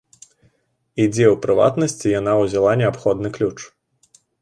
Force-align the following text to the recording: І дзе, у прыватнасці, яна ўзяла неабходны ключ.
І 1.03 1.07
дзе, 1.13 1.27
у 1.35 1.37
прыватнасці, 1.45 2.07
яна 2.19 2.33
ўзяла 2.43 2.71
неабходны 2.83 3.37
ключ. 3.41 3.57